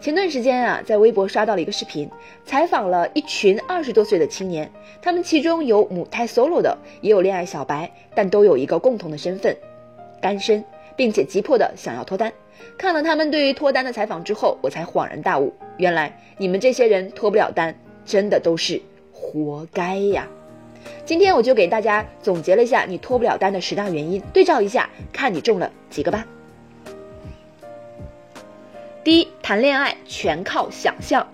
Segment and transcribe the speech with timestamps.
[0.00, 2.08] 前段时间啊，在微博刷到了一个视频，
[2.44, 4.70] 采访了一群二十多岁的青年，
[5.00, 9.56] 他们其中有母胎 solo 的，也有恋爱小白，但都有一个共同的身份——
[10.20, 10.64] 单身，
[10.96, 12.32] 并且急迫的想要脱单。
[12.78, 18.80] 看了他们对于脱单的采访之后，我才恍然大悟，原来你们这些人脱不了单，真的都是
[19.12, 20.28] 活该呀！
[21.04, 26.26] 今天我就给大家总结了一下你脱不了单的十大原因，对照一下，看你中了几个吧。
[29.04, 31.26] 第一，谈恋爱全靠想象。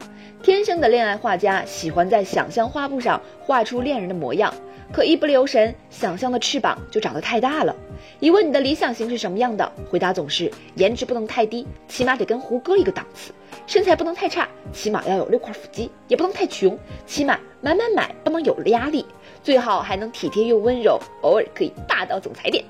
[0.43, 4.53] 天生的恋爱画家喜欢在想象画布上画出恋人的模样，
[4.93, 7.73] 可一不留神，想象的翅膀就长得太大了。
[8.19, 13.31] 一问你的理想型是什么样的，回答总是颜值不能太低，起码得跟胡歌一个档次；
[13.69, 19.07] 身材不能太差，起码要有六块腹肌；也不能太穷，起码买买买不能有压力，
[19.45, 22.65] 最好还能体贴又温柔，偶尔可以霸道总裁点。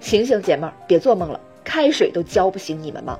[0.00, 3.18] 醒醒，姐妹儿，别做梦了，开水都浇不醒你们吗？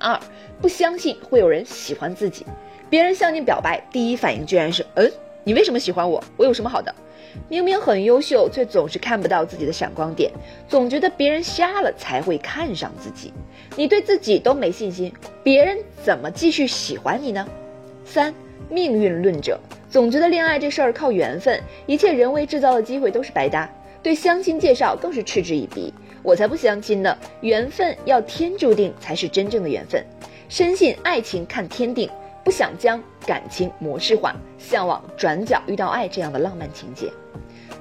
[0.00, 0.18] 二
[0.60, 2.44] 不相信会有人喜欢自己，
[2.88, 5.10] 别人向你表白，第一反应居然是，嗯，
[5.44, 6.22] 你为什么喜欢我？
[6.36, 6.92] 我有什么好的？
[7.48, 10.32] 明明很优秀，却总是看不到自己的闪光点，
[10.66, 13.32] 总觉得别人瞎了才会看上自己。
[13.76, 15.12] 你对自己都没信心，
[15.44, 17.46] 别人怎么继续喜欢你呢？
[18.04, 18.34] 三
[18.68, 23.70] 命运论者总觉得恋爱这事儿靠缘分，一切人为制造的机会都是白搭，
[24.02, 25.94] 对相亲介绍更是嗤之以鼻。
[26.22, 27.16] 我才不相亲呢！
[27.40, 30.04] 缘分要天注定才是真正的缘分。
[30.48, 32.10] 深信爱情看天定，
[32.44, 37.10] 不想将感情模式化，向往转角遇到爱这样的浪漫情节。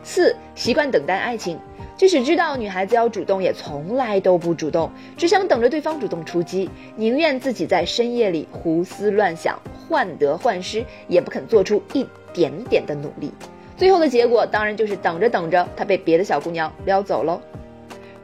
[0.03, 1.59] 四习惯等待爱情，
[1.97, 13.33] 即使知道女孩子要主动，也从来都不主动，只想等着对方主动出击，宁愿自己在深夜里胡思乱想、患得患失，也不肯做出一点点的努力。
[13.75, 17.41] 最后的结果当然就是等着等着，他被别的小姑娘撩走喽。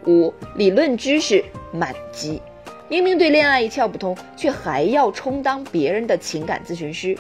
[0.08, 2.42] 五理论知识满级，
[2.88, 7.18] 明明对恋爱一窍不通，却还要充当别人的情感咨询师。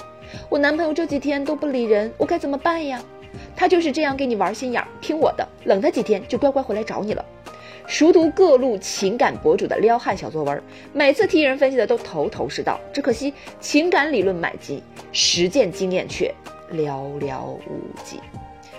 [0.50, 3.02] 我男朋友这几天都不理人，我该怎么办呀？
[3.56, 7.24] 他就是这样给你玩心眼，听我的，冷他几天就乖乖回来找你了。
[7.88, 10.62] 熟读各路情感博主的撩汉小作文，
[10.94, 14.82] 每次替人分析的都头头是道，只可惜情感理论满级，
[15.12, 16.34] 实践经验却
[16.74, 18.20] 寥寥无几。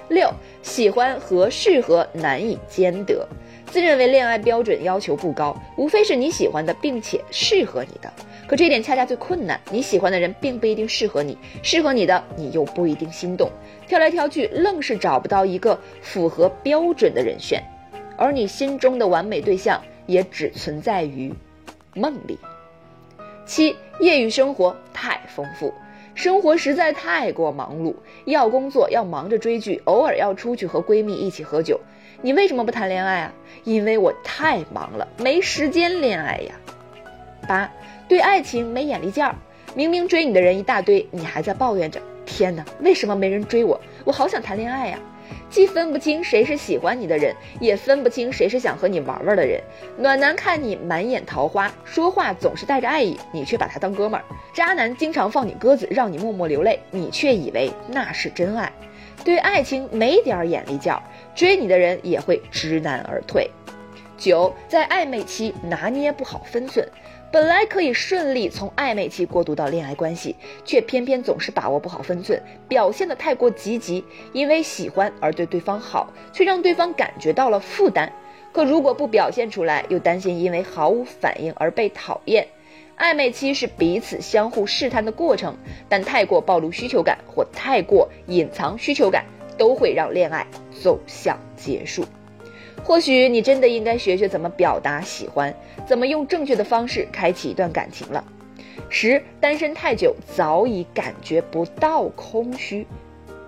[0.09, 0.29] 六
[0.63, 3.27] 喜欢和适合难以兼得。
[3.67, 8.11] 自认为恋爱标准要求不高，无非是你喜欢的，并且适合你的。
[8.47, 13.51] 可这一点恰恰最困难，你喜欢的人并不一定适合你，适合你的你又不一定心动，
[13.87, 17.63] 挑来挑去，愣是找不到一个符合标准的人选，
[18.17, 21.35] 而你心中的完美对象也只存在于
[21.95, 22.39] 梦里。
[23.45, 25.73] 七，业余生活太丰富。
[26.17, 27.95] 生活实在太过忙碌，
[28.25, 31.79] 要工作，要忙着追剧，偶尔要出去和闺蜜一起喝酒。
[32.23, 33.33] 你为什么不谈恋爱啊？
[33.65, 36.55] 因为我太忙了，没时间恋爱呀。
[37.47, 37.71] 八，
[38.09, 39.35] 对爱情没眼力劲儿，
[39.75, 43.79] 明明追你的人一大堆，你还在抱怨着，天哪，为什么没人追我？
[44.03, 44.99] 我好想谈恋爱呀。
[45.49, 49.61] 既分不清谁是喜欢你的人，也分不清谁是想和你玩玩的人。
[49.97, 54.25] 暖男看你满眼桃花，说话总是带着爱意，你却把他当哥们儿。
[54.53, 58.71] 渣男经常放你鸽子，让你默默流泪，你却以为那是真爱。
[59.25, 61.03] 对爱情没点儿眼力见儿，
[61.35, 63.51] 追你的人也会知难而退。
[64.19, 66.87] 九，在暧昧期拿捏不好分寸。
[67.33, 78.11] 本来可以顺利从暧昧期过渡到恋爱关系，却偏偏总是把握不好分寸，表现得太过积极，因为喜欢而对对方好，却让对方感觉到了负担。
[78.53, 82.47] 可如果不表现出来，又担心因为毫无反应而被讨厌。
[82.97, 85.55] 暧昧期是彼此相互试探的过程，
[85.91, 89.27] 但太过暴露需求感或太过隐藏需求感，
[89.59, 90.47] 都会让恋爱
[90.83, 92.07] 走向结束。
[92.85, 95.55] 或许你真的应该学学怎么表达喜欢，
[95.87, 98.25] 怎么用正确的方式开启一段感情了。
[98.89, 102.87] 十，单身太久早已感觉不到空虚，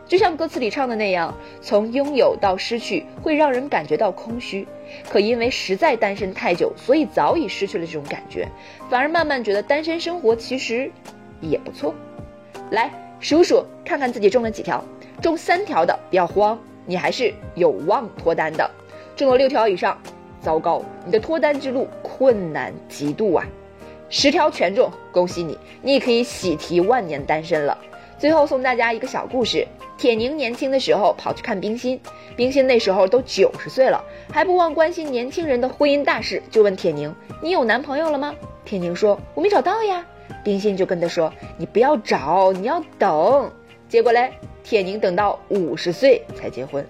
[0.06, 4.66] 就像歌词里唱的那样，从拥有到失去会让人感觉到空虚。
[5.08, 8.48] 可因为实在单身太久，所以早已失去了这种感觉，
[8.90, 10.90] 反而慢慢觉得单身生活其实
[11.40, 11.94] 也不错。
[12.70, 12.90] 来
[13.20, 14.82] 数数，看看自己中了几条，
[15.22, 18.68] 中三条的不要慌，你还是有望脱单的。
[19.18, 20.00] 中了六条以上，
[20.40, 23.44] 糟糕，你的脱单之路困难极度啊！
[24.08, 27.76] 十条全中，恭喜你，你也可以喜提万年单身了。
[28.16, 29.66] 最后送大家一个小故事：
[29.96, 32.00] 铁凝年轻的时候跑去看冰心，
[32.36, 34.00] 冰心那时候都九十岁了，
[34.32, 37.12] 还不忘关心年轻人的婚姻大事，就问铁凝
[37.42, 38.32] ：“你有男朋友了吗？”
[38.64, 40.06] 铁凝说：“我没找到呀。”
[40.44, 43.50] 冰心就跟他说：“你不要找，你要等。”
[43.88, 44.30] 结果嘞，
[44.62, 46.86] 铁凝等到五十岁才结婚。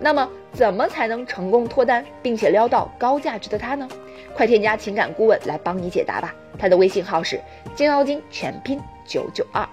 [0.00, 3.86] 那么，怎么才能成功脱单，并且撩到高价值的他呢？
[4.32, 7.40] 快添加情感顾问来帮你解答吧，他的微信号是
[7.74, 9.68] 金妖精全拼九九二。